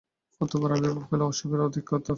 অতঃপর 0.41 0.71
আবির্ভাব 0.71 1.05
হইল 1.09 1.21
অশুভের 1.23 1.61
অধিকর্তার। 1.67 2.09